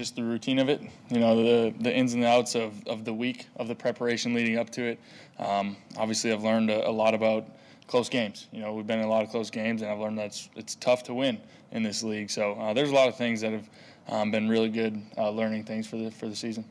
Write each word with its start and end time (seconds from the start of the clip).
just 0.00 0.16
the 0.16 0.24
routine 0.24 0.58
of 0.58 0.70
it. 0.70 0.80
You 1.10 1.20
know, 1.20 1.36
the 1.36 1.74
the 1.80 1.94
ins 1.94 2.14
and 2.14 2.24
outs 2.24 2.54
of, 2.54 2.72
of 2.86 3.04
the 3.04 3.12
week 3.12 3.46
of 3.56 3.68
the 3.68 3.74
preparation 3.74 4.32
leading 4.32 4.56
up 4.56 4.70
to 4.70 4.82
it. 4.82 4.98
Um, 5.38 5.76
obviously, 5.98 6.32
I've 6.32 6.42
learned 6.42 6.70
a, 6.70 6.88
a, 6.88 6.90
lot 6.90 7.12
about 7.12 7.46
close 7.86 8.08
games. 8.08 8.48
You 8.50 8.60
know, 8.62 8.72
we've 8.72 8.86
been 8.86 9.00
in 9.00 9.04
a 9.04 9.08
lot 9.10 9.22
of 9.22 9.30
close 9.30 9.50
games, 9.50 9.82
and 9.82 9.90
I've 9.90 9.98
learned 9.98 10.18
that 10.18 10.26
it's, 10.26 10.48
it's 10.56 10.74
tough 10.76 11.02
to 11.04 11.14
win 11.14 11.38
in 11.72 11.82
this 11.82 12.02
league. 12.02 12.30
So 12.30 12.54
uh, 12.54 12.72
there's 12.72 12.90
a 12.90 12.94
lot 12.94 13.08
of 13.08 13.16
things 13.16 13.42
that 13.42 13.52
have 13.52 13.68
um, 14.08 14.30
been 14.30 14.48
really 14.48 14.70
good 14.70 15.00
uh, 15.18 15.28
learning 15.30 15.64
things 15.64 15.86
for 15.86 15.96
the 15.96 16.10
for 16.10 16.28
the 16.28 16.36
season. 16.36 16.64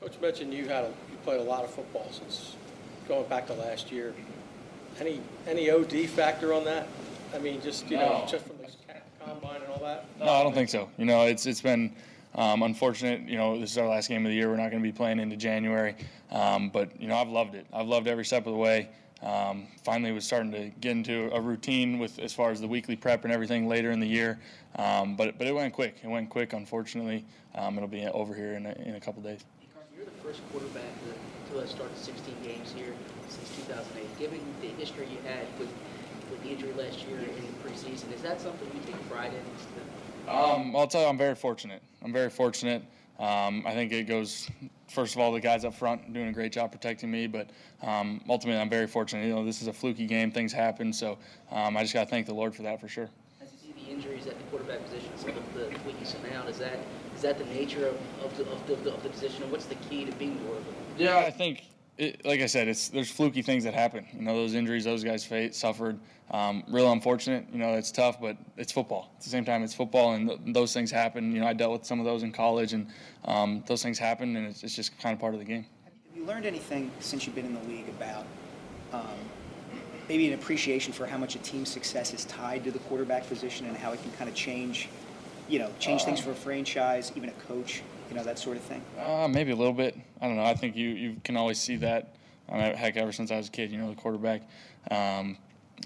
Coach 0.00 0.20
mentioned 0.20 0.54
you 0.54 0.68
had 0.68 0.84
a, 0.84 0.92
you 1.10 1.16
played 1.24 1.40
a 1.40 1.44
lot 1.44 1.64
of 1.64 1.70
football 1.70 2.06
since 2.12 2.54
going 3.08 3.28
back 3.28 3.48
to 3.48 3.54
last 3.54 3.90
year. 3.90 4.14
Any 5.00 5.20
any 5.48 5.70
OD 5.70 6.08
factor 6.08 6.54
on 6.54 6.64
that? 6.64 6.86
I 7.34 7.38
mean, 7.38 7.60
just 7.60 7.90
you 7.90 7.96
no. 7.96 8.20
know, 8.20 8.26
just 8.28 8.46
from 8.46 8.58
the 8.58 8.66
combine 9.26 9.60
and 9.62 9.72
all 9.72 9.80
that. 9.80 10.04
No, 10.20 10.30
I 10.30 10.42
don't 10.44 10.54
think 10.54 10.68
so. 10.68 10.88
You 10.98 11.04
know, 11.04 11.22
it's 11.22 11.46
it's 11.46 11.60
been 11.60 11.92
um, 12.36 12.62
unfortunate. 12.62 13.28
You 13.28 13.36
know, 13.36 13.58
this 13.58 13.72
is 13.72 13.78
our 13.78 13.88
last 13.88 14.08
game 14.08 14.24
of 14.24 14.30
the 14.30 14.36
year. 14.36 14.48
We're 14.48 14.56
not 14.56 14.70
going 14.70 14.82
to 14.82 14.88
be 14.88 14.96
playing 14.96 15.18
into 15.18 15.36
January, 15.36 15.96
um, 16.30 16.68
but 16.68 17.00
you 17.00 17.08
know, 17.08 17.16
I've 17.16 17.28
loved 17.28 17.54
it. 17.54 17.66
I've 17.72 17.88
loved 17.88 18.06
every 18.06 18.24
step 18.24 18.46
of 18.46 18.52
the 18.52 18.58
way. 18.58 18.90
Um, 19.22 19.66
finally, 19.82 20.12
was 20.12 20.26
starting 20.26 20.52
to 20.52 20.68
get 20.80 20.92
into 20.92 21.30
a 21.34 21.40
routine 21.40 21.98
with 21.98 22.18
as 22.18 22.34
far 22.34 22.50
as 22.50 22.60
the 22.60 22.68
weekly 22.68 22.96
prep 22.96 23.24
and 23.24 23.32
everything 23.32 23.66
later 23.66 23.90
in 23.90 23.98
the 23.98 24.06
year. 24.06 24.38
Um, 24.76 25.16
but 25.16 25.38
but 25.38 25.46
it 25.46 25.54
went 25.54 25.72
quick. 25.72 25.96
It 26.04 26.08
went 26.08 26.28
quick. 26.28 26.52
Unfortunately, 26.52 27.24
um, 27.54 27.76
it'll 27.76 27.88
be 27.88 28.06
over 28.06 28.34
here 28.34 28.52
in 28.52 28.66
a, 28.66 28.72
in 28.84 28.94
a 28.94 29.00
couple 29.00 29.22
days. 29.22 29.40
You're 29.96 30.04
the 30.04 30.10
first 30.22 30.40
quarterback 30.52 30.84
to, 30.84 31.66
started 31.66 31.96
16 31.96 32.34
games 32.44 32.74
here 32.76 32.92
since 33.30 33.48
2008. 33.66 34.18
Given 34.18 34.40
the 34.60 34.68
history 34.78 35.08
you 35.10 35.16
had 35.26 35.46
with 35.58 35.72
with 36.30 36.42
the 36.42 36.50
injury 36.50 36.72
last 36.74 36.98
year 37.06 37.18
in 37.18 37.24
the 37.24 37.68
preseason, 37.68 38.12
is 38.12 38.20
that 38.20 38.40
something 38.40 38.68
you 38.74 38.80
take 38.84 39.08
pride 39.08 39.32
in? 39.32 39.40
Um, 40.28 40.74
I'll 40.74 40.86
tell 40.86 41.02
you, 41.02 41.08
I'm 41.08 41.18
very 41.18 41.34
fortunate. 41.34 41.82
I'm 42.02 42.12
very 42.12 42.30
fortunate. 42.30 42.82
Um, 43.18 43.64
I 43.66 43.72
think 43.72 43.92
it 43.92 44.04
goes 44.04 44.48
first 44.88 45.14
of 45.14 45.20
all, 45.20 45.32
the 45.32 45.40
guys 45.40 45.64
up 45.64 45.74
front 45.74 46.12
doing 46.12 46.28
a 46.28 46.32
great 46.32 46.52
job 46.52 46.72
protecting 46.72 47.10
me. 47.10 47.26
But 47.26 47.50
um, 47.82 48.20
ultimately, 48.28 48.60
I'm 48.60 48.70
very 48.70 48.86
fortunate. 48.86 49.26
You 49.26 49.34
know, 49.34 49.44
this 49.44 49.62
is 49.62 49.68
a 49.68 49.72
fluky 49.72 50.06
game; 50.06 50.30
things 50.30 50.52
happen. 50.52 50.92
So 50.92 51.18
um, 51.50 51.76
I 51.76 51.82
just 51.82 51.94
got 51.94 52.04
to 52.04 52.10
thank 52.10 52.26
the 52.26 52.34
Lord 52.34 52.54
for 52.54 52.62
that 52.62 52.80
for 52.80 52.88
sure. 52.88 53.08
As 53.40 53.48
you 53.52 53.72
see 53.72 53.84
the 53.84 53.90
injuries 53.90 54.26
at 54.26 54.36
the 54.38 54.44
quarterback 54.44 54.82
position, 54.84 55.10
some 55.16 55.30
of 55.30 55.54
the 55.54 55.68
weakness 55.86 56.16
amount, 56.24 56.48
is 56.48 56.58
that 56.58 56.78
is 57.14 57.22
that 57.22 57.38
the 57.38 57.44
nature 57.46 57.86
of, 57.86 57.96
of, 58.24 58.36
the, 58.36 58.50
of, 58.50 58.84
the, 58.84 58.92
of 58.92 59.02
the 59.02 59.08
position, 59.08 59.50
what's 59.50 59.66
the 59.66 59.74
key 59.76 60.04
to 60.04 60.12
being 60.12 60.36
durable? 60.38 60.74
Yeah, 60.98 61.18
I 61.18 61.30
think 61.30 61.64
it, 61.98 62.24
like 62.24 62.40
I 62.40 62.46
said, 62.46 62.68
it's 62.68 62.88
there's 62.88 63.10
fluky 63.10 63.42
things 63.42 63.64
that 63.64 63.74
happen. 63.74 64.06
You 64.12 64.22
know, 64.22 64.34
those 64.34 64.54
injuries 64.54 64.84
those 64.84 65.04
guys 65.04 65.24
face, 65.24 65.56
suffered. 65.56 65.98
Um, 66.30 66.64
real 66.68 66.90
unfortunate. 66.90 67.46
You 67.52 67.58
know, 67.58 67.74
it's 67.74 67.92
tough, 67.92 68.20
but 68.20 68.36
it's 68.56 68.72
football. 68.72 69.12
At 69.16 69.22
the 69.22 69.30
same 69.30 69.44
time, 69.44 69.62
it's 69.62 69.74
football, 69.74 70.14
and 70.14 70.28
th- 70.28 70.40
those 70.46 70.72
things 70.72 70.90
happen. 70.90 71.32
You 71.32 71.40
know, 71.40 71.46
I 71.46 71.52
dealt 71.52 71.72
with 71.72 71.84
some 71.86 72.00
of 72.00 72.04
those 72.04 72.22
in 72.22 72.32
college, 72.32 72.72
and 72.72 72.88
um, 73.24 73.62
those 73.66 73.82
things 73.82 73.98
happen, 73.98 74.36
and 74.36 74.48
it's, 74.48 74.64
it's, 74.64 74.74
just 74.74 74.98
kind 74.98 75.14
of 75.14 75.20
part 75.20 75.34
of 75.34 75.40
the 75.40 75.46
game. 75.46 75.66
Have 75.84 76.16
you 76.16 76.24
learned 76.24 76.44
anything 76.44 76.90
since 76.98 77.26
you've 77.26 77.36
been 77.36 77.46
in 77.46 77.54
the 77.54 77.68
league 77.68 77.88
about 77.88 78.26
um, 78.92 79.02
maybe 80.08 80.26
an 80.26 80.34
appreciation 80.34 80.92
for 80.92 81.06
how 81.06 81.16
much 81.16 81.36
a 81.36 81.38
team's 81.38 81.68
success 81.68 82.12
is 82.12 82.24
tied 82.24 82.64
to 82.64 82.72
the 82.72 82.80
quarterback 82.80 83.28
position 83.28 83.66
and 83.66 83.76
how 83.76 83.92
it 83.92 84.02
can 84.02 84.10
kind 84.12 84.28
of 84.28 84.34
change, 84.34 84.88
you 85.48 85.60
know, 85.60 85.70
change 85.78 86.02
things 86.02 86.18
uh, 86.18 86.24
for 86.24 86.30
a 86.32 86.34
franchise, 86.34 87.12
even 87.14 87.28
a 87.28 87.32
coach? 87.32 87.82
you 88.08 88.16
know, 88.16 88.24
that 88.24 88.38
sort 88.38 88.56
of 88.56 88.62
thing? 88.62 88.82
Uh, 88.98 89.28
maybe 89.28 89.52
a 89.52 89.56
little 89.56 89.72
bit. 89.72 89.96
I 90.20 90.26
don't 90.26 90.36
know. 90.36 90.44
I 90.44 90.54
think 90.54 90.76
you, 90.76 90.88
you 90.88 91.16
can 91.24 91.36
always 91.36 91.58
see 91.58 91.76
that. 91.76 92.14
I 92.48 92.56
mean, 92.56 92.74
heck, 92.74 92.96
ever 92.96 93.12
since 93.12 93.30
I 93.30 93.36
was 93.36 93.48
a 93.48 93.50
kid, 93.50 93.70
you 93.70 93.78
know, 93.78 93.90
the 93.90 93.96
quarterback 93.96 94.42
um, 94.90 95.36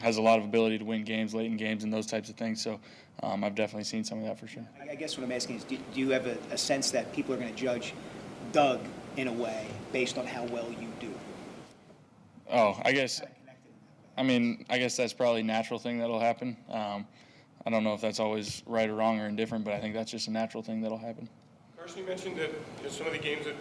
has 0.00 0.19
a 0.19 0.22
lot 0.22 0.39
of 0.39 0.45
ability 0.45 0.78
to 0.78 0.84
win 0.84 1.05
games, 1.05 1.34
late 1.34 1.47
in 1.47 1.56
games, 1.56 1.84
and 1.84 1.92
those 1.92 2.06
types 2.06 2.28
of 2.28 2.37
things. 2.37 2.62
So 2.62 2.78
um, 3.22 3.42
I've 3.42 3.55
definitely 3.55 3.84
seen 3.84 4.05
some 4.05 4.19
of 4.19 4.25
that 4.25 4.39
for 4.39 4.47
sure. 4.47 4.67
I 4.89 4.95
guess 4.95 5.17
what 5.17 5.25
I'm 5.25 5.33
asking 5.33 5.56
is, 5.56 5.64
do, 5.64 5.78
do 5.95 6.00
you 6.00 6.11
have 6.11 6.27
a, 6.27 6.37
a 6.50 6.59
sense 6.59 6.91
that 6.91 7.12
people 7.12 7.34
are 7.34 7.39
going 7.39 7.53
to 7.53 7.59
judge 7.59 7.95
Doug 8.53 8.81
in 9.16 9.28
a 9.28 9.32
way 9.32 9.66
based 9.93 10.19
on 10.19 10.27
how 10.27 10.44
well 10.44 10.69
you 10.71 10.88
do? 11.00 11.12
Oh, 12.50 12.78
I 12.84 12.93
guess. 12.93 13.21
I 14.16 14.22
mean, 14.22 14.66
I 14.69 14.78
guess 14.78 14.97
that's 14.97 15.12
probably 15.12 15.41
a 15.41 15.44
natural 15.44 15.78
thing 15.78 15.99
that'll 15.99 16.21
happen. 16.21 16.56
Um, 16.69 17.06
I 17.66 17.71
don't 17.71 17.84
know 17.84 17.94
if 17.94 18.00
that's 18.00 18.21
always 18.21 18.62
right 18.66 18.88
or 18.88 18.94
wrong 18.94 19.19
or 19.21 19.27
indifferent, 19.27 19.65
but 19.65 19.75
I 19.75 19.81
think 19.81 19.94
that's 19.94 20.10
just 20.10 20.28
a 20.28 20.31
natural 20.31 20.62
thing 20.62 20.81
that'll 20.81 20.99
happen. 20.99 21.28
Carson, 21.77 22.00
you 22.00 22.06
mentioned 22.06 22.37
that 22.37 22.50
you 22.50 22.84
know, 22.84 22.88
some 22.91 23.06
of 23.06 23.12
the 23.12 23.19
games 23.19 23.47
that 23.47 23.54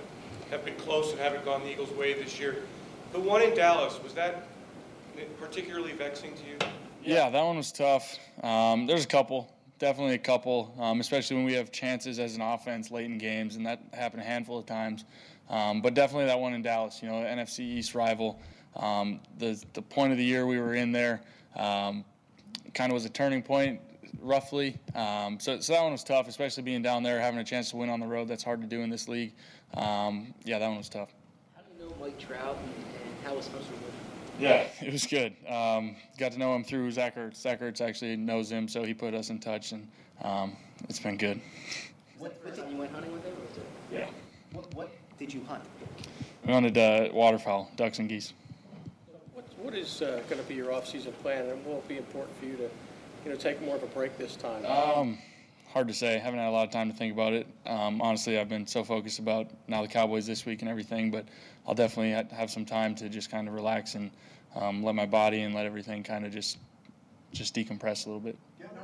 have 0.52 0.66
been 0.66 0.76
close 0.76 1.12
and 1.12 1.20
haven't 1.20 1.46
gone 1.46 1.64
the 1.64 1.72
Eagles' 1.72 1.92
way 1.92 2.14
this 2.14 2.40
year. 2.40 2.64
The 3.14 3.20
one 3.20 3.42
in 3.42 3.56
Dallas, 3.56 4.02
was 4.04 4.14
that 4.14 4.48
particularly 5.40 5.94
vexing 5.94 6.34
to 6.36 6.44
you? 6.44 6.58
Yeah, 7.04 7.30
that 7.30 7.42
one 7.42 7.58
was 7.58 7.72
tough. 7.72 8.18
Um, 8.44 8.86
there's 8.86 9.04
a 9.04 9.08
couple, 9.08 9.54
definitely 9.80 10.16
a 10.16 10.20
couple, 10.20 10.74
um, 10.80 11.00
especially 11.00 11.38
when 11.38 11.46
we 11.46 11.54
have 11.54 11.72
chances 11.72 12.20
as 12.20 12.36
an 12.36 12.42
offense 12.42 12.92
late 12.92 13.06
in 13.06 13.18
games, 13.18 13.56
and 13.56 13.66
that 13.66 13.82
happened 13.94 14.22
a 14.22 14.26
handful 14.26 14.60
of 14.60 14.66
times. 14.66 15.06
Um, 15.50 15.82
but 15.82 15.94
definitely 15.94 16.26
that 16.26 16.40
one 16.40 16.54
in 16.54 16.62
Dallas, 16.62 17.02
you 17.02 17.10
know, 17.10 17.16
NFC 17.16 17.60
East 17.62 17.96
rival. 17.96 18.40
Um, 18.76 19.20
the, 19.38 19.62
the 19.74 19.82
point 19.82 20.12
of 20.12 20.18
the 20.18 20.24
year 20.24 20.46
we 20.46 20.60
were 20.60 20.76
in 20.76 20.92
there 20.92 21.22
um, 21.56 22.06
kind 22.74 22.92
of 22.92 22.94
was 22.94 23.06
a 23.06 23.10
turning 23.10 23.42
point 23.42 23.82
roughly. 24.20 24.78
Um, 24.96 25.40
so, 25.40 25.60
so 25.60 25.74
that 25.74 25.82
one 25.82 25.92
was 25.92 26.04
tough, 26.04 26.28
especially 26.28 26.64
being 26.64 26.82
down 26.82 27.04
there, 27.04 27.20
having 27.20 27.40
a 27.40 27.44
chance 27.44 27.72
to 27.72 27.78
win 27.78 27.90
on 27.90 28.00
the 28.00 28.08
road. 28.08 28.28
That's 28.28 28.44
hard 28.44 28.62
to 28.62 28.68
do 28.68 28.82
in 28.82 28.90
this 28.90 29.08
league. 29.08 29.34
Um, 29.76 30.34
yeah, 30.44 30.60
that 30.60 30.68
one 30.68 30.78
was 30.78 30.90
tough. 30.90 31.14
How 31.56 31.62
do 31.62 31.68
you 31.78 31.90
know 31.90 31.96
Mike 32.00 32.18
Trout 32.20 32.58
and, 32.58 32.74
and 32.74 33.26
how 33.26 33.36
was 33.36 33.46
Spencer 33.46 33.72
with 33.72 33.94
yeah, 34.40 34.68
it 34.82 34.92
was 34.92 35.06
good. 35.06 35.36
Um, 35.48 35.96
got 36.18 36.32
to 36.32 36.40
know 36.40 36.56
him 36.56 36.64
through 36.64 36.90
Zach 36.92 37.16
Ertz. 37.16 37.38
Zach 37.38 37.60
Ertz 37.60 37.82
actually 37.82 38.16
knows 38.16 38.52
him, 38.52 38.68
so 38.68 38.84
he 38.84 38.94
put 38.94 39.14
us 39.14 39.30
in 39.30 39.40
touch, 39.40 39.74
and 39.74 39.88
um, 40.24 40.56
it's 40.88 41.00
been 41.00 41.18
good. 41.18 41.40
What, 42.18 42.40
what 42.44 42.56
did 42.56 42.70
you 42.70 42.78
went 42.78 42.92
hunting 42.92 43.12
with 43.12 43.24
him? 43.26 43.34
Yeah. 43.92 44.08
What, 44.54 44.74
what 44.74 44.92
did 45.18 45.34
you 45.34 45.44
hunt? 45.48 45.64
We 46.46 46.54
hunted 46.54 46.78
uh, 46.78 47.10
waterfowl, 47.14 47.70
ducks 47.76 48.00
and 48.00 48.10
geese. 48.10 48.34
What, 49.34 49.46
what 49.58 49.76
is 49.76 50.02
uh, 50.02 50.22
going 50.30 50.42
to 50.42 50.48
be 50.48 50.56
your 50.56 50.74
off-season 50.74 51.14
plan, 51.22 51.48
and 51.48 51.66
will 51.66 51.78
it 51.78 51.88
be 51.88 51.98
important 51.98 52.38
for 52.40 52.46
you 52.46 52.56
to 52.58 52.70
you 53.24 53.32
know, 53.32 53.38
take 53.38 53.62
more 53.62 53.76
of 53.76 53.84
a 53.84 53.88
break 53.88 54.18
this 54.18 54.36
time? 54.36 54.66
Um, 54.66 55.18
hard 55.72 55.88
to 55.88 55.94
say. 55.94 56.16
I 56.16 56.20
haven't 56.20 56.40
had 56.40 56.50
a 56.50 56.52
lot 56.52 56.66
of 56.66 56.72
time 56.72 56.92
to 56.92 56.98
think 56.98 57.14
about 57.14 57.34
it. 57.34 57.48
Um, 57.66 58.02
honestly, 58.02 58.40
I've 58.40 58.50
been 58.50 58.68
so 58.68 58.84
focused 58.84 59.20
about 59.20 59.48
now 59.68 59.82
the 59.82 59.88
Cowboys 59.88 60.26
this 60.26 60.46
week 60.46 60.62
and 60.62 60.70
everything, 60.70 61.12
but 61.12 61.26
I'll 61.68 61.76
definitely 61.76 62.12
have 62.36 62.50
some 62.50 62.66
time 62.66 62.96
to 62.96 63.10
just 63.10 63.30
kind 63.30 63.48
of 63.48 63.54
relax 63.54 63.96
and 63.96 64.12
um, 64.56 64.84
let 64.84 64.96
my 64.96 65.06
body 65.06 65.42
and 65.42 65.54
let 65.54 65.66
everything 65.66 66.04
kind 66.04 66.26
of 66.26 66.32
just 66.32 66.58
just 67.32 67.54
decompress 67.54 68.08
a 68.08 68.10
little 68.10 68.20
bit. 68.20 68.36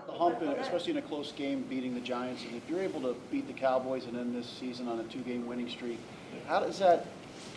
The 0.05 0.11
hump, 0.11 0.39
especially 0.41 0.91
in 0.91 0.97
a 0.97 1.01
close 1.01 1.31
game, 1.31 1.63
beating 1.63 1.95
the 1.95 1.99
Giants, 1.99 2.43
and 2.43 2.55
if 2.55 2.69
you're 2.69 2.81
able 2.81 3.01
to 3.01 3.15
beat 3.31 3.47
the 3.47 3.53
Cowboys 3.53 4.05
and 4.05 4.15
end 4.15 4.35
this 4.35 4.47
season 4.47 4.87
on 4.87 4.99
a 4.99 5.03
two-game 5.05 5.47
winning 5.47 5.67
streak, 5.67 5.97
how 6.47 6.59
does 6.59 6.77
that 6.77 7.07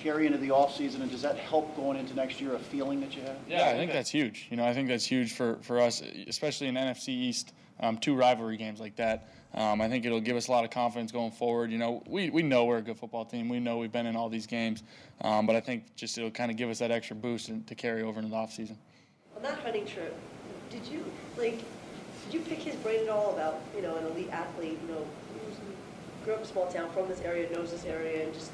carry 0.00 0.26
into 0.26 0.38
the 0.38 0.48
offseason, 0.48 1.00
and 1.00 1.10
does 1.10 1.22
that 1.22 1.36
help 1.36 1.74
going 1.76 1.98
into 1.98 2.14
next 2.14 2.40
year, 2.40 2.54
a 2.54 2.58
feeling 2.58 3.00
that 3.00 3.14
you 3.16 3.22
have? 3.22 3.36
Yeah, 3.48 3.68
I 3.68 3.74
think 3.74 3.92
that's 3.92 4.10
huge. 4.10 4.46
You 4.50 4.56
know, 4.56 4.64
I 4.64 4.74
think 4.74 4.88
that's 4.88 5.04
huge 5.04 5.32
for, 5.32 5.58
for 5.62 5.80
us, 5.80 6.02
especially 6.26 6.68
in 6.68 6.74
NFC 6.74 7.08
East, 7.08 7.52
um, 7.80 7.98
two 7.98 8.14
rivalry 8.14 8.56
games 8.56 8.80
like 8.80 8.96
that. 8.96 9.28
Um, 9.54 9.80
I 9.80 9.88
think 9.88 10.04
it'll 10.04 10.20
give 10.20 10.36
us 10.36 10.48
a 10.48 10.50
lot 10.50 10.64
of 10.64 10.70
confidence 10.70 11.10
going 11.10 11.30
forward. 11.30 11.70
You 11.70 11.78
know, 11.78 12.02
we, 12.06 12.30
we 12.30 12.42
know 12.42 12.66
we're 12.66 12.78
a 12.78 12.82
good 12.82 12.98
football 12.98 13.24
team. 13.24 13.48
We 13.48 13.60
know 13.60 13.78
we've 13.78 13.92
been 13.92 14.06
in 14.06 14.14
all 14.14 14.28
these 14.28 14.46
games. 14.46 14.82
Um, 15.22 15.46
but 15.46 15.56
I 15.56 15.60
think 15.60 15.96
just 15.96 16.18
it'll 16.18 16.30
kind 16.30 16.50
of 16.50 16.56
give 16.56 16.68
us 16.68 16.78
that 16.80 16.90
extra 16.90 17.16
boost 17.16 17.50
to 17.66 17.74
carry 17.74 18.02
over 18.02 18.20
into 18.20 18.30
the 18.30 18.36
offseason. 18.36 18.76
On 19.36 19.42
that 19.42 19.58
hunting 19.60 19.86
trip, 19.86 20.14
did 20.70 20.86
you, 20.86 21.04
like, 21.38 21.62
did 22.24 22.34
you 22.34 22.40
pick 22.40 22.58
his 22.58 22.76
brain 22.76 23.04
at 23.04 23.08
all 23.08 23.32
about, 23.32 23.60
you 23.74 23.80
know, 23.80 23.96
an 23.96 24.06
elite 24.06 24.30
athlete, 24.30 24.78
you 24.86 24.94
know, 24.94 25.06
grew 26.24 26.34
up 26.34 26.40
in 26.40 26.44
a 26.44 26.48
small 26.48 26.70
town, 26.70 26.90
from 26.90 27.08
this 27.08 27.22
area, 27.22 27.50
knows 27.50 27.70
this 27.70 27.86
area, 27.86 28.24
and 28.24 28.34
just 28.34 28.50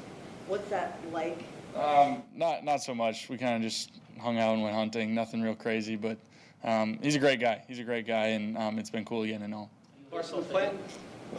What's 0.47 0.69
that 0.69 0.99
like? 1.11 1.39
Um, 1.75 2.23
not 2.35 2.63
not 2.63 2.81
so 2.81 2.95
much. 2.95 3.29
We 3.29 3.37
kind 3.37 3.55
of 3.55 3.61
just 3.61 3.91
hung 4.19 4.37
out 4.39 4.53
and 4.53 4.63
went 4.63 4.75
hunting. 4.75 5.13
Nothing 5.13 5.41
real 5.41 5.55
crazy, 5.55 5.95
but 5.95 6.17
um, 6.63 6.99
he's 7.01 7.15
a 7.15 7.19
great 7.19 7.39
guy. 7.39 7.63
He's 7.67 7.79
a 7.79 7.83
great 7.83 8.07
guy, 8.07 8.27
and 8.27 8.57
um, 8.57 8.79
it's 8.79 8.89
been 8.89 9.05
cool 9.05 9.25
getting 9.25 9.41
to 9.41 9.47
know 9.47 9.69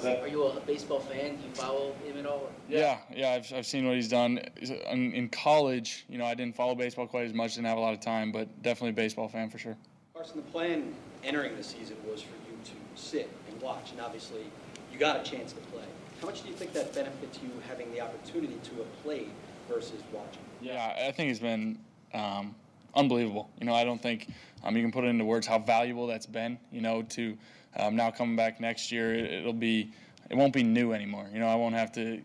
him. 0.03 0.21
Are 0.21 0.29
you 0.29 0.45
a 0.45 0.61
baseball 0.61 1.01
fan? 1.01 1.37
Do 1.37 1.43
you 1.43 1.55
follow 1.55 1.93
him 2.05 2.19
at 2.19 2.27
all? 2.27 2.51
Yeah, 2.69 2.99
yeah, 3.15 3.31
I've, 3.31 3.53
I've 3.53 3.67
seen 3.67 3.87
what 3.87 3.95
he's 3.95 4.09
done. 4.09 4.39
In, 4.61 5.13
in, 5.13 5.29
college, 5.29 6.05
you 6.09 6.19
know, 6.19 6.27
I 6.27 6.35
didn't 6.35 6.57
follow 6.57 6.75
baseball 6.75 7.07
quite 7.07 7.27
as 7.27 7.33
much, 7.33 7.55
didn't 7.55 7.69
have 7.69 7.79
a 7.79 7.81
lot 7.81 7.95
of 7.95 8.01
time, 8.01 8.33
but 8.33 8.63
definitely 8.63 8.91
a 8.91 8.93
baseball 8.95 9.29
fan 9.29 9.49
for 9.49 9.59
sure. 9.59 9.77
Carson, 10.15 10.37
the 10.37 10.43
plan 10.51 10.95
entering 11.25 11.57
the 11.57 11.63
season 11.63 11.97
was 12.05 12.21
for 12.21 12.35
you 12.49 12.59
to 12.65 13.01
sit 13.01 13.31
and 13.51 13.61
watch, 13.63 13.93
and 13.93 14.01
obviously 14.01 14.45
you 14.93 14.99
got 14.99 15.27
a 15.27 15.31
chance 15.31 15.53
to 15.53 15.61
play. 15.61 15.85
How 16.21 16.27
much 16.27 16.43
do 16.43 16.49
you 16.49 16.55
think 16.55 16.73
that 16.73 16.95
benefits 16.95 17.39
you 17.43 17.51
having 17.69 17.93
the 17.93 18.01
opportunity 18.01 18.59
to 18.65 18.71
have 18.77 19.03
played 19.03 19.31
versus 19.69 20.01
watching? 20.13 20.43
Yeah, 20.61 20.95
I 21.07 21.13
think 21.13 21.31
it's 21.31 21.41
been 21.41 21.79
um, 22.15 22.55
unbelievable. 22.95 23.51
You 23.61 23.67
know, 23.67 23.75
I 23.75 23.85
don't 23.85 24.01
think 24.01 24.29
um, 24.65 24.77
you 24.77 24.83
can 24.83 24.93
put 24.93 25.05
it 25.05 25.09
into 25.09 25.25
words 25.25 25.47
how 25.47 25.59
valuable 25.59 26.07
that's 26.07 26.27
been. 26.27 26.59
You 26.73 26.81
know, 26.81 27.03
to 27.03 27.37
um, 27.79 27.97
now 27.97 28.11
coming 28.11 28.37
back 28.37 28.61
next 28.61 28.91
year, 28.91 29.15
it, 29.15 29.45
will 29.45 29.53
be, 29.53 29.93
it 30.31 30.37
won't 30.37 30.55
be 30.55 30.63
new 30.63 30.93
anymore. 30.93 31.29
You 31.33 31.41
know, 31.41 31.49
I 31.49 31.55
won't 31.55 31.75
have 31.75 31.93
to, 31.93 32.23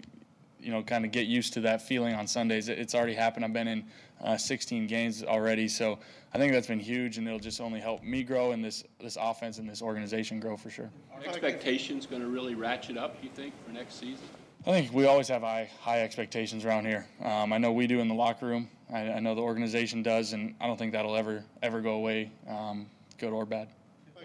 you 0.62 0.72
know, 0.72 0.82
kind 0.84 1.06
of 1.06 1.12
get 1.12 1.28
used 1.28 1.54
to 1.54 1.62
that 1.62 1.82
feeling 1.82 2.14
on 2.14 2.28
Sundays. 2.28 2.70
It's 2.70 2.96
already 2.96 3.14
happened. 3.14 3.46
I've 3.46 3.54
been 3.54 3.68
in 3.68 3.86
uh, 4.24 4.38
16 4.38 4.88
games 4.88 5.24
already, 5.24 5.68
so 5.68 6.00
I 6.34 6.38
think 6.38 6.54
that's 6.54 6.68
been 6.68 6.80
huge, 6.80 7.18
and 7.18 7.28
it'll 7.28 7.40
just 7.40 7.60
only 7.60 7.80
help 7.80 8.04
me 8.04 8.24
grow 8.24 8.52
and 8.52 8.64
this 8.64 8.84
this 9.00 9.18
offense 9.20 9.58
and 9.58 9.70
this 9.70 9.82
organization 9.82 10.40
grow 10.40 10.56
for 10.56 10.70
sure. 10.70 10.90
Are 11.14 11.26
expectations 11.26 12.06
going 12.06 12.22
to 12.22 12.28
really 12.28 12.56
ratchet 12.56 12.98
up? 12.98 13.18
You 13.22 13.30
think 13.30 13.54
for 13.66 13.72
next 13.72 14.00
season? 14.00 14.24
I 14.66 14.72
think 14.72 14.94
we 14.94 15.08
always 15.08 15.28
have 15.30 15.42
high, 15.42 15.72
high 15.80 16.04
expectations 16.04 16.66
around 16.66 16.86
here. 16.86 17.08
Um, 17.24 17.52
I 17.52 17.58
know 17.58 17.72
we 17.72 17.88
do 17.88 18.00
in 18.00 18.08
the 18.08 18.14
locker 18.14 18.46
room. 18.46 18.70
I, 18.94 19.14
I 19.14 19.20
know 19.20 19.34
the 19.34 19.42
organization 19.42 20.04
does, 20.04 20.34
and 20.34 20.54
I 20.62 20.68
don't 20.68 20.78
think 20.78 20.92
that'll 20.92 21.16
ever, 21.16 21.44
ever 21.64 21.82
go 21.82 21.94
away, 21.94 22.32
um, 22.48 22.88
good 23.18 23.34
or 23.34 23.48
bad. 23.48 23.70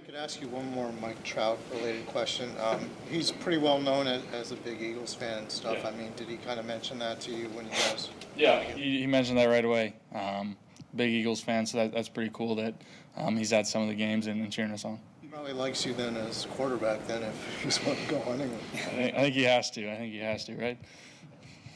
If 0.06 0.12
I 0.12 0.18
could 0.18 0.22
ask 0.22 0.40
you 0.40 0.46
one 0.48 0.70
more 0.70 0.92
Mike 1.02 1.20
Trout-related 1.24 2.06
question. 2.06 2.52
Um, 2.62 2.88
He's 3.10 3.32
pretty 3.32 3.58
well 3.58 3.80
known 3.80 4.06
as, 4.06 4.22
as 4.32 4.52
a 4.52 4.54
big 4.54 4.80
Eagles 4.80 5.14
fan 5.14 5.38
and 5.38 5.50
stuff. 5.50 5.78
Yeah. 5.82 5.88
I 5.88 5.90
mean, 5.96 6.12
did 6.14 6.28
he 6.28 6.36
kind 6.36 6.60
of 6.60 6.66
mention 6.66 7.00
that 7.00 7.20
to 7.22 7.32
you 7.32 7.48
when 7.48 7.64
you 7.64 7.72
guys? 7.72 8.10
Yeah, 8.36 8.62
he, 8.62 9.00
he 9.00 9.06
mentioned 9.08 9.36
that 9.38 9.46
right 9.46 9.64
away. 9.64 9.94
Um, 10.14 10.56
big 10.94 11.10
Eagles 11.10 11.40
fan, 11.40 11.66
so 11.66 11.78
that, 11.78 11.92
that's 11.92 12.08
pretty 12.08 12.30
cool 12.32 12.54
that 12.54 12.74
um, 13.16 13.36
he's 13.36 13.52
at 13.52 13.66
some 13.66 13.82
of 13.82 13.88
the 13.88 13.96
games 13.96 14.28
and, 14.28 14.40
and 14.40 14.52
cheering 14.52 14.70
us 14.70 14.84
on. 14.84 15.00
He 15.22 15.26
probably 15.26 15.52
likes 15.52 15.84
you 15.84 15.92
then 15.92 16.16
as 16.16 16.46
quarterback 16.52 17.04
then 17.08 17.24
if 17.24 17.60
he's 17.64 17.84
want 17.84 17.98
to 17.98 18.06
go 18.06 18.20
hunting. 18.20 18.56
I 18.74 18.76
think, 18.76 19.14
I 19.16 19.18
think 19.22 19.34
he 19.34 19.42
has 19.42 19.72
to. 19.72 19.90
I 19.90 19.96
think 19.96 20.12
he 20.12 20.20
has 20.20 20.44
to, 20.44 20.54
right? 20.54 20.78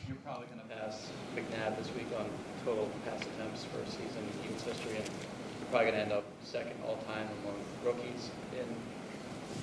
You're 0.07 0.17
probably 0.19 0.47
going 0.47 0.61
to 0.61 0.77
pass 0.77 1.09
McNabb 1.35 1.77
this 1.79 1.93
week 1.97 2.07
on 2.17 2.27
total 2.65 2.89
pass 3.05 3.23
attempts 3.23 3.65
for 3.65 3.81
a 3.81 3.87
season 3.87 4.23
in 4.23 4.45
Eagles 4.45 4.63
history, 4.63 4.97
and 4.99 5.05
you're 5.05 5.40
probably 5.71 5.93
going 5.93 5.95
to 5.95 6.03
end 6.03 6.13
up 6.13 6.25
second 6.45 6.75
all-time 6.87 7.29
among 7.43 7.55
rookies 7.85 8.31
in 8.59 8.67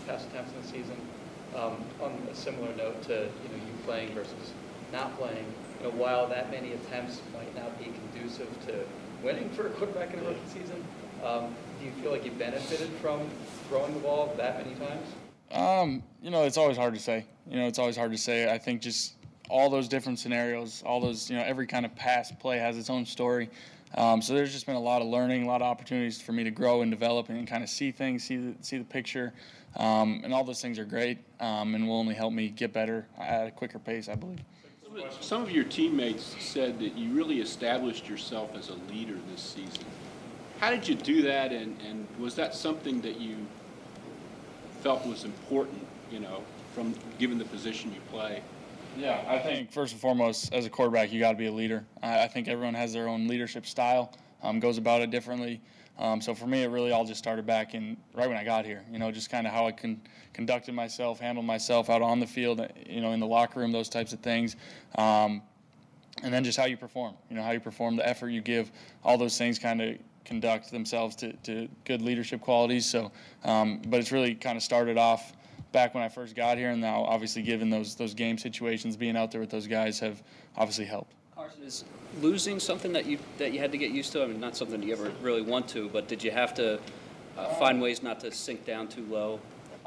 pass 0.07 0.25
attempts 0.25 0.53
in 0.53 0.61
the 0.61 0.67
season. 0.67 1.01
Um, 1.55 1.77
on 2.01 2.11
a 2.29 2.35
similar 2.35 2.73
note 2.75 3.01
to 3.03 3.13
you 3.13 3.49
know 3.49 3.55
you 3.55 3.73
playing 3.85 4.13
versus 4.13 4.53
not 4.91 5.17
playing, 5.17 5.45
you 5.79 5.87
know, 5.87 5.95
while 5.95 6.27
that 6.27 6.51
many 6.51 6.73
attempts 6.73 7.21
might 7.33 7.53
not 7.55 7.77
be 7.79 7.85
conducive 7.85 8.49
to 8.67 8.85
winning 9.23 9.49
for 9.51 9.67
a 9.67 9.69
quarterback 9.71 10.13
in 10.13 10.19
a 10.19 10.23
rookie 10.23 10.39
season, 10.47 10.83
um, 11.23 11.55
do 11.79 11.85
you 11.85 11.91
feel 12.01 12.11
like 12.11 12.25
you 12.25 12.31
benefited 12.31 12.89
from 13.01 13.21
throwing 13.69 13.93
the 13.93 13.99
ball 13.99 14.33
that 14.37 14.63
many 14.63 14.75
times? 14.75 15.07
Um, 15.51 16.03
you 16.21 16.31
know, 16.31 16.43
it's 16.43 16.57
always 16.57 16.77
hard 16.77 16.93
to 16.93 16.99
say. 16.99 17.25
You 17.49 17.57
know, 17.57 17.67
it's 17.67 17.79
always 17.79 17.97
hard 17.97 18.11
to 18.11 18.17
say. 18.17 18.51
I 18.51 18.57
think 18.57 18.81
just 18.81 19.13
all 19.49 19.69
those 19.69 19.87
different 19.87 20.19
scenarios, 20.19 20.83
all 20.85 20.99
those, 20.99 21.29
you 21.29 21.37
know, 21.37 21.43
every 21.43 21.65
kind 21.65 21.85
of 21.85 21.95
pass 21.95 22.31
play 22.31 22.57
has 22.57 22.77
its 22.77 22.89
own 22.89 23.05
story. 23.05 23.49
Um, 23.95 24.21
so 24.21 24.33
there's 24.33 24.51
just 24.51 24.65
been 24.65 24.75
a 24.75 24.79
lot 24.79 25.01
of 25.01 25.07
learning, 25.07 25.43
a 25.43 25.47
lot 25.47 25.61
of 25.61 25.67
opportunities 25.67 26.21
for 26.21 26.31
me 26.31 26.43
to 26.43 26.51
grow 26.51 26.81
and 26.81 26.91
develop 26.91 27.29
and 27.29 27.47
kind 27.47 27.63
of 27.63 27.69
see 27.69 27.91
things, 27.91 28.23
see 28.23 28.37
the, 28.37 28.55
see 28.61 28.77
the 28.77 28.83
picture. 28.83 29.33
Um, 29.75 30.21
and 30.23 30.33
all 30.33 30.43
those 30.43 30.61
things 30.61 30.79
are 30.79 30.85
great 30.85 31.19
um, 31.39 31.75
and 31.75 31.87
will 31.87 31.97
only 31.97 32.15
help 32.15 32.33
me 32.33 32.49
get 32.49 32.73
better 32.73 33.07
at 33.17 33.47
a 33.47 33.51
quicker 33.51 33.79
pace, 33.79 34.09
I 34.09 34.15
believe. 34.15 34.39
Some 35.21 35.43
of 35.43 35.51
your 35.51 35.63
teammates 35.63 36.35
said 36.39 36.79
that 36.79 36.97
you 36.97 37.11
really 37.11 37.39
established 37.39 38.09
yourself 38.09 38.55
as 38.55 38.69
a 38.69 38.75
leader 38.91 39.15
this 39.29 39.41
season. 39.41 39.85
How 40.59 40.71
did 40.71 40.87
you 40.87 40.95
do 40.95 41.21
that, 41.21 41.51
and, 41.51 41.79
and 41.87 42.07
was 42.17 42.33
that 42.35 42.55
something 42.55 43.01
that 43.01 43.19
you 43.19 43.35
felt 44.81 45.05
was 45.05 45.23
important, 45.23 45.85
you 46.11 46.19
know, 46.19 46.41
from 46.73 46.95
given 47.19 47.37
the 47.37 47.45
position 47.45 47.93
you 47.93 48.01
play? 48.09 48.41
Yeah, 48.97 49.23
I 49.27 49.37
think 49.37 49.71
first 49.71 49.93
and 49.93 50.01
foremost, 50.01 50.51
as 50.51 50.65
a 50.65 50.71
quarterback, 50.71 51.13
you 51.13 51.19
got 51.19 51.31
to 51.31 51.37
be 51.37 51.45
a 51.45 51.51
leader. 51.51 51.85
I, 52.01 52.23
I 52.23 52.27
think 52.27 52.47
everyone 52.47 52.73
has 52.73 52.93
their 52.93 53.07
own 53.07 53.27
leadership 53.27 53.67
style, 53.67 54.11
um, 54.41 54.59
goes 54.59 54.79
about 54.79 55.01
it 55.01 55.11
differently. 55.11 55.61
Um, 55.99 56.19
so 56.19 56.33
for 56.33 56.47
me, 56.47 56.63
it 56.63 56.69
really 56.69 56.91
all 56.91 57.05
just 57.05 57.19
started 57.19 57.45
back 57.45 57.75
in 57.75 57.95
right 58.15 58.27
when 58.27 58.37
I 58.37 58.43
got 58.43 58.65
here. 58.65 58.83
You 58.91 58.97
know, 58.97 59.11
just 59.11 59.29
kind 59.29 59.45
of 59.45 59.53
how 59.53 59.67
I 59.67 59.71
con- 59.71 60.01
conducted 60.33 60.73
myself, 60.73 61.19
handled 61.19 61.45
myself 61.45 61.91
out 61.91 62.01
on 62.01 62.19
the 62.19 62.25
field, 62.25 62.59
you 62.87 63.01
know, 63.01 63.11
in 63.11 63.19
the 63.19 63.27
locker 63.27 63.59
room, 63.59 63.71
those 63.71 63.89
types 63.89 64.13
of 64.13 64.19
things. 64.19 64.55
Um, 64.95 65.43
and 66.23 66.33
then 66.33 66.43
just 66.43 66.57
how 66.57 66.65
you 66.65 66.77
perform. 66.77 67.13
You 67.29 67.35
know, 67.35 67.43
how 67.43 67.51
you 67.51 67.59
perform, 67.59 67.97
the 67.97 68.07
effort 68.07 68.29
you 68.29 68.41
give, 68.41 68.71
all 69.03 69.17
those 69.17 69.37
things 69.37 69.59
kind 69.59 69.79
of 69.79 69.97
conduct 70.25 70.71
themselves 70.71 71.15
to, 71.17 71.33
to 71.33 71.69
good 71.85 72.01
leadership 72.01 72.41
qualities. 72.41 72.87
So, 72.87 73.11
um, 73.43 73.79
but 73.87 73.99
it's 73.99 74.11
really 74.11 74.33
kind 74.33 74.57
of 74.57 74.63
started 74.63 74.97
off 74.97 75.33
back 75.77 75.93
when 75.93 76.03
I 76.03 76.09
first 76.09 76.35
got 76.35 76.57
here, 76.57 76.71
and 76.71 76.81
now 76.81 77.03
obviously 77.03 77.43
given 77.43 77.69
those 77.69 77.93
those 77.93 78.15
game 78.15 78.39
situations, 78.39 78.97
being 78.97 79.15
out 79.15 79.31
there 79.31 79.41
with 79.41 79.51
those 79.51 79.67
guys 79.67 79.99
have 79.99 80.23
obviously 80.55 80.85
helped. 80.85 81.13
Carson, 81.35 81.61
is 81.61 81.83
losing 82.19 82.59
something 82.59 82.91
that 82.93 83.05
you 83.05 83.19
that 83.37 83.53
you 83.53 83.59
had 83.59 83.71
to 83.73 83.77
get 83.77 83.91
used 83.91 84.11
to? 84.13 84.23
I 84.23 84.25
mean, 84.25 84.39
not 84.39 84.57
something 84.57 84.81
you 84.81 84.91
ever 84.91 85.11
really 85.21 85.43
want 85.43 85.67
to, 85.69 85.87
but 85.89 86.07
did 86.07 86.23
you 86.23 86.31
have 86.31 86.55
to 86.55 86.79
uh, 87.37 87.45
find 87.59 87.79
ways 87.79 88.01
not 88.01 88.19
to 88.21 88.31
sink 88.31 88.65
down 88.65 88.87
too 88.87 89.05
low? 89.05 89.39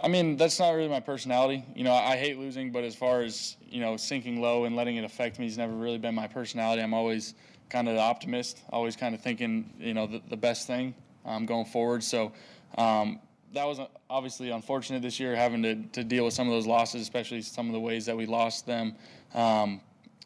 I 0.03 0.07
mean, 0.07 0.37
that's 0.37 0.61
not 0.61 0.71
really 0.71 0.89
my 0.89 1.01
personality. 1.01 1.65
You 1.75 1.83
know, 1.83 1.93
I 1.93 2.17
hate 2.17 2.39
losing, 2.39 2.71
but 2.71 2.85
as 2.85 2.95
far 2.95 3.23
as, 3.23 3.57
you 3.69 3.81
know, 3.81 3.97
sinking 3.97 4.41
low 4.41 4.65
and 4.65 4.77
letting 4.77 4.97
it 4.97 5.05
affect 5.05 5.39
me 5.41 5.45
has 5.47 5.59
never 5.59 5.75
really 5.75 5.99
been 5.99 6.15
my 6.15 6.29
personality. 6.29 6.83
I'm 6.83 6.95
always 6.95 7.35
kind 7.69 7.87
of 7.89 7.97
the 7.97 8.01
optimist, 8.01 8.63
always 8.71 8.97
kind 8.97 9.15
of 9.15 9.21
thinking, 9.21 9.75
you 9.79 9.93
know, 9.93 10.07
the, 10.07 10.23
the 10.31 10.37
best 10.37 10.67
thing 10.67 10.95
um, 11.27 11.45
going 11.45 11.67
forward. 11.67 12.03
So 12.03 12.33
um, 12.79 13.19
that 13.53 13.67
was 13.67 13.79
uh, 13.81 13.87
obviously 14.09 14.51
unfortunate 14.51 15.03
this 15.03 15.19
year, 15.19 15.35
having 15.35 15.63
to, 15.63 15.75
to 15.93 16.05
deal 16.05 16.25
with 16.25 16.35
some 16.35 16.47
of 16.47 16.53
those 16.53 16.67
losses, 16.67 17.03
especially 17.03 17.43
some 17.43 17.67
of 17.67 17.73
the 17.73 17.81
ways 17.81 18.07
that 18.07 18.17
we 18.17 18.27
lost 18.27 18.67
them. 18.67 18.95
Um, 19.35 19.81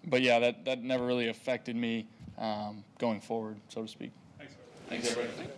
but 0.07 0.23
yeah, 0.23 0.39
that, 0.39 0.65
that 0.65 0.83
never 0.83 1.07
really 1.07 1.29
affected 1.29 1.77
me 1.77 2.07
um, 2.39 2.85
going 2.99 3.21
forward, 3.21 3.57
so 3.69 3.83
to 3.83 3.89
speak. 3.89 4.13
Thanks, 4.39 4.55
Thanks 4.89 5.11
everybody. 5.11 5.51